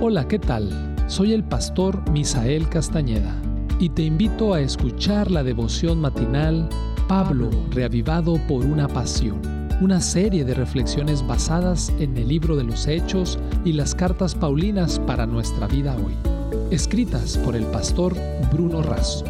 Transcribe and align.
Hola, 0.00 0.28
¿qué 0.28 0.38
tal? 0.38 0.96
Soy 1.06 1.32
el 1.32 1.44
pastor 1.44 2.10
Misael 2.10 2.68
Castañeda 2.68 3.40
y 3.78 3.88
te 3.88 4.02
invito 4.02 4.52
a 4.52 4.60
escuchar 4.60 5.30
la 5.30 5.42
devoción 5.42 6.00
matinal 6.00 6.68
Pablo, 7.08 7.48
reavivado 7.70 8.38
por 8.48 8.64
una 8.66 8.88
pasión, 8.88 9.40
una 9.80 10.00
serie 10.00 10.44
de 10.44 10.54
reflexiones 10.54 11.26
basadas 11.26 11.90
en 12.00 12.16
el 12.16 12.28
libro 12.28 12.56
de 12.56 12.64
los 12.64 12.86
Hechos 12.86 13.38
y 13.64 13.72
las 13.72 13.94
cartas 13.94 14.34
Paulinas 14.34 14.98
para 14.98 15.26
nuestra 15.26 15.68
vida 15.68 15.96
hoy, 15.96 16.14
escritas 16.70 17.38
por 17.38 17.56
el 17.56 17.64
pastor 17.66 18.14
Bruno 18.52 18.82
Razo. 18.82 19.24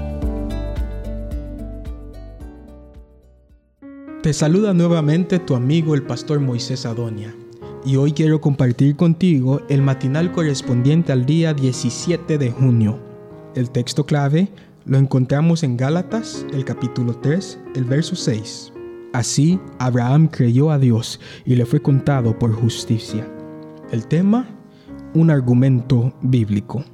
Te 4.22 4.32
saluda 4.32 4.72
nuevamente 4.72 5.38
tu 5.38 5.54
amigo 5.54 5.94
el 5.94 6.02
pastor 6.02 6.40
Moisés 6.40 6.86
Adonia 6.86 7.34
y 7.84 7.96
hoy 7.96 8.12
quiero 8.12 8.40
compartir 8.40 8.96
contigo 8.96 9.60
el 9.68 9.82
matinal 9.82 10.32
correspondiente 10.32 11.12
al 11.12 11.26
día 11.26 11.52
17 11.52 12.38
de 12.38 12.50
junio. 12.50 12.98
El 13.54 13.70
texto 13.70 14.06
clave 14.06 14.48
lo 14.86 14.96
encontramos 14.98 15.62
en 15.62 15.76
Gálatas, 15.76 16.46
el 16.52 16.64
capítulo 16.64 17.14
3, 17.16 17.60
el 17.74 17.84
verso 17.84 18.16
6. 18.16 18.72
Así 19.12 19.60
Abraham 19.78 20.28
creyó 20.28 20.70
a 20.70 20.78
Dios 20.78 21.20
y 21.44 21.56
le 21.56 21.66
fue 21.66 21.80
contado 21.80 22.38
por 22.38 22.52
justicia. 22.52 23.28
El 23.92 24.06
tema, 24.06 24.48
un 25.14 25.30
argumento 25.30 26.12
bíblico. 26.22 26.84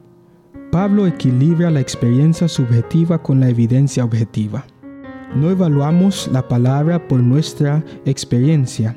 Pablo 0.72 1.06
equilibra 1.06 1.70
la 1.70 1.80
experiencia 1.80 2.46
subjetiva 2.48 3.22
con 3.22 3.40
la 3.40 3.48
evidencia 3.48 4.04
objetiva. 4.04 4.64
No 5.34 5.50
evaluamos 5.50 6.28
la 6.32 6.46
palabra 6.46 7.06
por 7.08 7.20
nuestra 7.20 7.84
experiencia, 8.04 8.96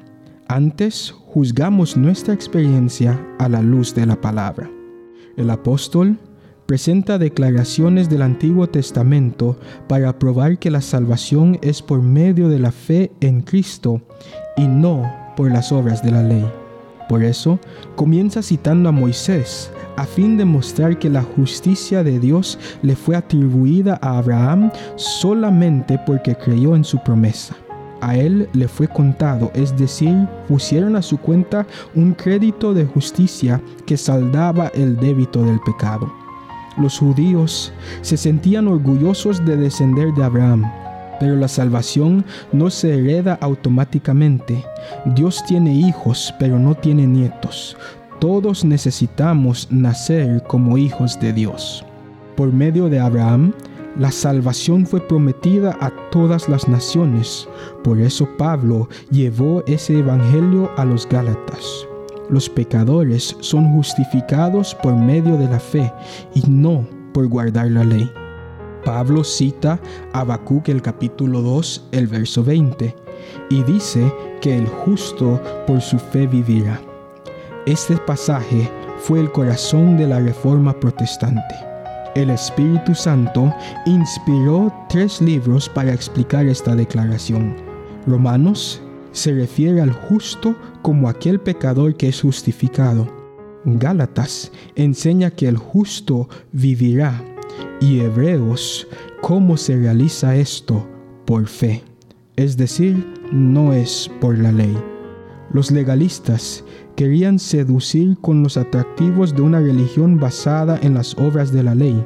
antes 0.53 1.15
juzgamos 1.33 1.97
nuestra 1.97 2.31
experiencia 2.31 3.19
a 3.39 3.49
la 3.49 3.63
luz 3.63 3.95
de 3.95 4.05
la 4.05 4.21
palabra. 4.21 4.69
El 5.35 5.49
apóstol 5.49 6.19
presenta 6.67 7.17
declaraciones 7.17 8.07
del 8.07 8.21
Antiguo 8.21 8.67
Testamento 8.67 9.57
para 9.87 10.19
probar 10.19 10.59
que 10.59 10.69
la 10.69 10.81
salvación 10.81 11.57
es 11.63 11.81
por 11.81 12.03
medio 12.03 12.49
de 12.49 12.59
la 12.59 12.71
fe 12.71 13.11
en 13.19 13.41
Cristo 13.41 14.03
y 14.55 14.67
no 14.67 15.11
por 15.35 15.51
las 15.51 15.71
obras 15.71 16.03
de 16.03 16.11
la 16.11 16.21
ley. 16.21 16.45
Por 17.09 17.23
eso, 17.23 17.59
comienza 17.95 18.43
citando 18.43 18.89
a 18.89 18.91
Moisés, 18.91 19.71
a 19.97 20.05
fin 20.05 20.37
de 20.37 20.45
mostrar 20.45 20.99
que 20.99 21.09
la 21.09 21.23
justicia 21.23 22.03
de 22.03 22.19
Dios 22.19 22.59
le 22.83 22.95
fue 22.95 23.15
atribuida 23.15 23.97
a 24.03 24.19
Abraham 24.19 24.71
solamente 24.97 25.99
porque 26.05 26.35
creyó 26.35 26.75
en 26.75 26.83
su 26.83 26.99
promesa 26.99 27.55
a 28.07 28.15
él 28.15 28.49
le 28.53 28.67
fue 28.67 28.87
contado, 28.87 29.51
es 29.53 29.75
decir, 29.77 30.27
pusieron 30.47 30.95
a 30.95 31.01
su 31.01 31.17
cuenta 31.17 31.65
un 31.95 32.13
crédito 32.13 32.73
de 32.73 32.85
justicia 32.85 33.61
que 33.85 33.97
saldaba 33.97 34.67
el 34.69 34.97
débito 34.97 35.43
del 35.43 35.59
pecado. 35.61 36.11
Los 36.77 36.97
judíos 36.97 37.71
se 38.01 38.17
sentían 38.17 38.67
orgullosos 38.67 39.45
de 39.45 39.57
descender 39.57 40.11
de 40.13 40.23
Abraham, 40.23 40.63
pero 41.19 41.35
la 41.35 41.47
salvación 41.47 42.25
no 42.51 42.69
se 42.69 42.97
hereda 42.97 43.37
automáticamente. 43.41 44.65
Dios 45.15 45.43
tiene 45.45 45.73
hijos, 45.73 46.33
pero 46.39 46.57
no 46.57 46.75
tiene 46.75 47.05
nietos. 47.05 47.77
Todos 48.19 48.65
necesitamos 48.65 49.67
nacer 49.69 50.43
como 50.47 50.77
hijos 50.77 51.19
de 51.19 51.33
Dios. 51.33 51.85
Por 52.35 52.51
medio 52.51 52.89
de 52.89 52.99
Abraham, 52.99 53.53
la 53.97 54.11
salvación 54.11 54.85
fue 54.85 54.99
prometida 55.07 55.77
a 55.79 55.91
todas 56.09 56.49
las 56.49 56.67
naciones. 56.67 57.47
Por 57.83 57.99
eso 57.99 58.27
Pablo 58.37 58.89
llevó 59.11 59.63
ese 59.67 59.99
evangelio 59.99 60.71
a 60.77 60.85
los 60.85 61.07
Gálatas. 61.07 61.87
Los 62.29 62.49
pecadores 62.49 63.35
son 63.41 63.71
justificados 63.73 64.73
por 64.75 64.95
medio 64.95 65.37
de 65.37 65.47
la 65.47 65.59
fe 65.59 65.91
y 66.33 66.41
no 66.49 66.87
por 67.13 67.27
guardar 67.27 67.69
la 67.69 67.83
ley. 67.83 68.09
Pablo 68.83 69.23
cita 69.23 69.79
a 70.11 70.21
Habacuc 70.21 70.69
el 70.69 70.81
capítulo 70.81 71.41
2, 71.41 71.89
el 71.91 72.07
verso 72.07 72.43
20, 72.43 72.95
y 73.49 73.63
dice 73.63 74.11
que 74.41 74.57
el 74.57 74.67
justo 74.67 75.39
por 75.67 75.79
su 75.81 75.99
fe 75.99 76.27
vivirá. 76.27 76.81
Este 77.65 77.95
pasaje 77.97 78.69
fue 78.97 79.19
el 79.19 79.31
corazón 79.31 79.97
de 79.97 80.07
la 80.07 80.19
reforma 80.19 80.77
protestante. 80.77 81.72
El 82.15 82.29
Espíritu 82.29 82.93
Santo 82.93 83.51
inspiró 83.87 84.71
tres 84.87 85.19
libros 85.19 85.67
para 85.67 85.93
explicar 85.93 86.45
esta 86.45 86.75
declaración. 86.75 87.55
Romanos 88.05 88.81
se 89.11 89.33
refiere 89.33 89.81
al 89.81 89.91
justo 89.91 90.55
como 90.83 91.09
aquel 91.09 91.39
pecador 91.39 91.95
que 91.95 92.09
es 92.09 92.21
justificado. 92.21 93.07
Gálatas 93.65 94.51
enseña 94.75 95.31
que 95.31 95.47
el 95.47 95.57
justo 95.57 96.29
vivirá. 96.51 97.19
Y 97.81 98.01
Hebreos, 98.01 98.87
cómo 99.21 99.57
se 99.57 99.75
realiza 99.75 100.35
esto 100.35 100.87
por 101.25 101.47
fe. 101.47 101.83
Es 102.35 102.57
decir, 102.57 103.11
no 103.31 103.73
es 103.73 104.09
por 104.19 104.37
la 104.37 104.51
ley. 104.51 104.92
Los 105.53 105.69
legalistas 105.69 106.63
querían 106.95 107.37
seducir 107.37 108.17
con 108.19 108.41
los 108.41 108.57
atractivos 108.57 109.35
de 109.35 109.43
una 109.43 109.59
religión 109.59 110.19
basada 110.19 110.79
en 110.81 110.95
las 110.95 111.15
obras 111.17 111.51
de 111.51 111.61
la 111.61 111.75
ley, 111.75 112.03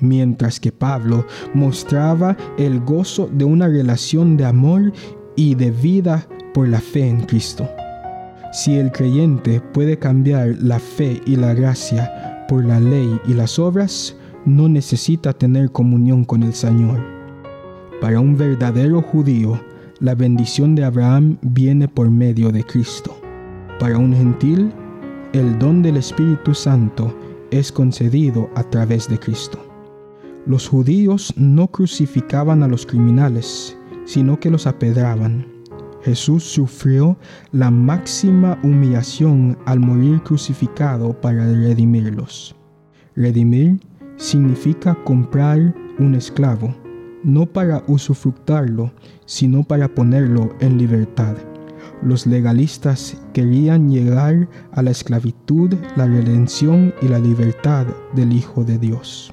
mientras 0.00 0.58
que 0.58 0.72
Pablo 0.72 1.26
mostraba 1.52 2.36
el 2.56 2.80
gozo 2.80 3.28
de 3.30 3.44
una 3.44 3.68
relación 3.68 4.38
de 4.38 4.46
amor 4.46 4.92
y 5.36 5.54
de 5.54 5.70
vida 5.70 6.26
por 6.54 6.66
la 6.66 6.80
fe 6.80 7.06
en 7.06 7.20
Cristo. 7.26 7.68
Si 8.52 8.76
el 8.76 8.90
creyente 8.90 9.60
puede 9.60 9.98
cambiar 9.98 10.56
la 10.58 10.78
fe 10.78 11.20
y 11.26 11.36
la 11.36 11.52
gracia 11.52 12.46
por 12.48 12.64
la 12.64 12.80
ley 12.80 13.20
y 13.26 13.34
las 13.34 13.58
obras, 13.58 14.16
no 14.46 14.68
necesita 14.68 15.32
tener 15.34 15.70
comunión 15.70 16.24
con 16.24 16.42
el 16.42 16.54
Señor. 16.54 17.00
Para 18.00 18.18
un 18.20 18.36
verdadero 18.36 19.00
judío, 19.00 19.60
la 20.02 20.16
bendición 20.16 20.74
de 20.74 20.82
Abraham 20.82 21.38
viene 21.42 21.86
por 21.86 22.10
medio 22.10 22.50
de 22.50 22.64
Cristo. 22.64 23.16
Para 23.78 23.98
un 23.98 24.12
gentil, 24.12 24.72
el 25.32 25.56
don 25.60 25.80
del 25.80 25.96
Espíritu 25.96 26.54
Santo 26.54 27.16
es 27.52 27.70
concedido 27.70 28.50
a 28.56 28.64
través 28.64 29.08
de 29.08 29.16
Cristo. 29.16 29.64
Los 30.44 30.66
judíos 30.66 31.32
no 31.36 31.68
crucificaban 31.68 32.64
a 32.64 32.68
los 32.68 32.84
criminales, 32.84 33.78
sino 34.04 34.40
que 34.40 34.50
los 34.50 34.66
apedraban. 34.66 35.46
Jesús 36.02 36.42
sufrió 36.42 37.16
la 37.52 37.70
máxima 37.70 38.58
humillación 38.64 39.56
al 39.66 39.78
morir 39.78 40.20
crucificado 40.24 41.12
para 41.20 41.44
redimirlos. 41.44 42.56
Redimir 43.14 43.78
significa 44.16 44.96
comprar 45.04 45.72
un 46.00 46.16
esclavo, 46.16 46.74
no 47.24 47.46
para 47.46 47.82
usufructarlo, 47.86 48.92
sino 49.26 49.62
para 49.62 49.88
ponerlo 49.88 50.54
en 50.60 50.78
libertad. 50.78 51.36
Los 52.02 52.26
legalistas 52.26 53.16
querían 53.32 53.88
llegar 53.88 54.48
a 54.72 54.82
la 54.82 54.90
esclavitud, 54.90 55.74
la 55.96 56.06
redención 56.06 56.92
y 57.00 57.08
la 57.08 57.18
libertad 57.18 57.86
del 58.14 58.32
Hijo 58.32 58.64
de 58.64 58.78
Dios. 58.78 59.32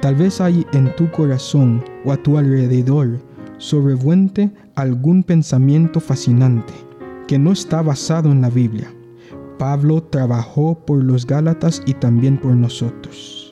Tal 0.00 0.16
vez 0.16 0.40
hay 0.40 0.66
en 0.72 0.94
tu 0.96 1.10
corazón 1.10 1.84
o 2.04 2.12
a 2.12 2.16
tu 2.16 2.36
alrededor 2.36 3.20
sobrevuente 3.58 4.52
algún 4.74 5.22
pensamiento 5.22 6.00
fascinante 6.00 6.74
que 7.26 7.38
no 7.38 7.52
está 7.52 7.80
basado 7.80 8.30
en 8.30 8.40
la 8.40 8.50
Biblia. 8.50 8.92
Pablo 9.58 10.02
trabajó 10.02 10.84
por 10.84 11.02
los 11.02 11.26
Gálatas 11.26 11.82
y 11.86 11.94
también 11.94 12.38
por 12.38 12.54
nosotros. 12.54 13.43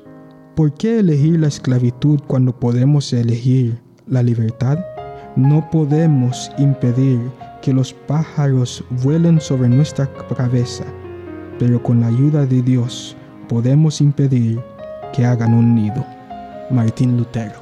¿Por 0.55 0.75
qué 0.75 0.99
elegir 0.99 1.41
la 1.41 1.49
esclavitud 1.49 2.21
cuando 2.27 2.55
podemos 2.55 3.11
elegir 3.15 3.81
la 4.07 4.23
libertad? 4.23 4.79
No 5.35 5.71
podemos 5.71 6.51
impedir 6.59 7.19
que 7.63 7.73
los 7.73 7.95
pájaros 7.95 8.85
vuelen 9.03 9.41
sobre 9.41 9.71
nuestra 9.71 10.13
cabeza, 10.37 10.85
pero 11.59 11.83
con 11.83 12.01
la 12.01 12.09
ayuda 12.09 12.45
de 12.45 12.61
Dios 12.61 13.17
podemos 13.49 14.03
impedir 14.03 14.61
que 15.15 15.25
hagan 15.25 15.55
un 15.55 15.75
nido. 15.75 16.05
Martín 16.71 17.17
Lutero. 17.17 17.62